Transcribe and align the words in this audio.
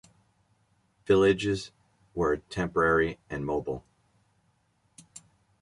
Villages 1.05 1.69
were 2.15 2.37
temporary 2.37 3.19
and 3.29 3.45
mobile. 3.45 3.85